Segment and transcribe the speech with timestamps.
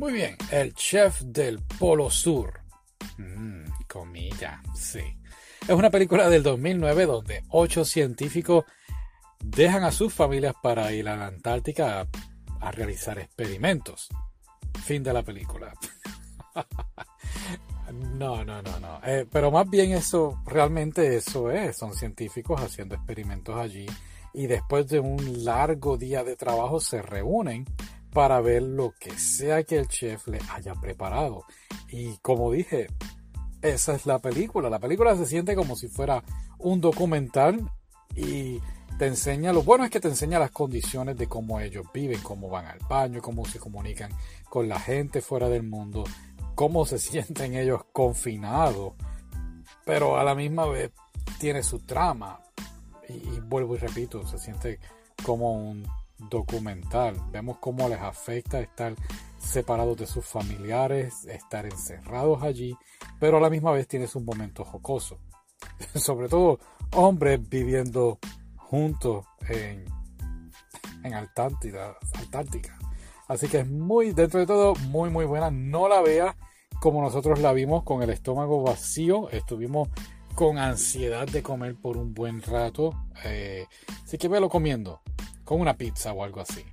[0.00, 2.62] Muy bien, el chef del Polo Sur.
[3.86, 5.02] Comida, sí.
[5.60, 8.64] Es una película del 2009 donde ocho científicos
[9.44, 12.08] dejan a sus familias para ir a la Antártica
[12.60, 14.08] a, realizar experimentos.
[14.82, 15.74] Fin de la película.
[17.92, 19.00] no, no, no, no.
[19.04, 21.76] Eh, pero más bien eso, realmente eso es.
[21.76, 23.84] Son científicos haciendo experimentos allí
[24.32, 27.66] y después de un largo día de trabajo se reúnen
[28.12, 31.44] para ver lo que sea que el chef le haya preparado.
[31.88, 32.88] Y como dije,
[33.62, 34.70] esa es la película.
[34.70, 36.22] La película se siente como si fuera
[36.58, 37.70] un documental
[38.14, 38.60] y
[38.98, 42.50] te enseña, lo bueno es que te enseña las condiciones de cómo ellos viven, cómo
[42.50, 44.10] van al baño, cómo se comunican
[44.48, 46.04] con la gente fuera del mundo,
[46.54, 48.92] cómo se sienten ellos confinados,
[49.86, 50.90] pero a la misma vez
[51.38, 52.40] tiene su trama.
[53.08, 54.78] Y, vuelvo y repito, se siente
[55.24, 55.84] como un
[56.28, 57.16] documental.
[57.30, 58.94] Vemos cómo les afecta estar
[59.38, 62.76] separados de sus familiares, estar encerrados allí,
[63.18, 65.18] pero a la misma vez tiene un momento jocoso.
[65.94, 66.58] Sobre todo
[66.92, 68.18] hombres viviendo
[68.56, 69.84] juntos en,
[71.04, 71.96] en Antártica.
[73.28, 75.50] Así que es muy, dentro de todo, muy, muy buena.
[75.50, 76.36] No la vea
[76.80, 79.30] como nosotros la vimos con el estómago vacío.
[79.30, 79.88] Estuvimos
[80.34, 82.92] con ansiedad de comer por un buen rato.
[83.24, 83.66] Eh,
[84.04, 85.00] así que velo comiendo
[85.50, 86.64] con una pizza o algo así.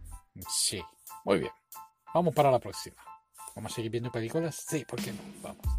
[0.48, 0.80] Sí,
[1.26, 1.52] muy bien.
[2.14, 2.98] Vamos para la próxima.
[3.56, 4.66] ¿Vamos a seguir viendo películas?
[4.70, 5.20] Sí, ¿por qué no?
[5.42, 5.77] Vamos.